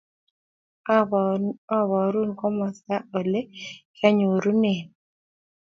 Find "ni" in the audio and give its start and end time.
4.67-4.73